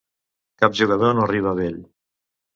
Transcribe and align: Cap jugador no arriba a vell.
Cap 0.63 0.77
jugador 0.79 1.13
no 1.19 1.27
arriba 1.27 1.53
a 1.53 1.55
vell. 1.61 1.79